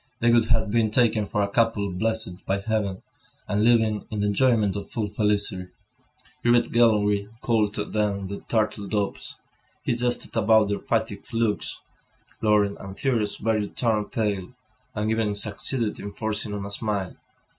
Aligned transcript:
They 0.19 0.31
would 0.31 0.45
have 0.45 0.71
been 0.71 0.89
taken 0.89 1.27
for 1.27 1.43
a 1.43 1.47
couple 1.47 1.91
blessed 1.91 2.43
by 2.47 2.59
heaven, 2.61 3.03
and 3.47 3.63
living 3.63 4.07
in 4.09 4.21
the 4.21 4.25
enjoyment 4.25 4.75
of 4.75 4.89
full 4.89 5.07
felicity. 5.07 5.67
Grivet 6.43 6.71
gallantly 6.71 7.29
called 7.41 7.75
them 7.75 8.25
the 8.25 8.39
"turtle 8.49 8.87
doves." 8.87 9.35
When 9.83 9.93
he 9.95 9.99
jested 10.01 10.35
about 10.35 10.69
their 10.69 10.79
fatigued 10.79 11.31
looks, 11.33 11.81
Laurent 12.41 12.79
and 12.79 12.95
Thérèse 12.95 13.43
barely 13.43 13.67
turned 13.69 14.11
pale, 14.11 14.53
and 14.95 15.11
even 15.11 15.35
succeeded 15.35 15.99
in 15.99 16.11
forcing 16.13 16.55
on 16.55 16.65
a 16.65 16.71
smile. 16.71 17.15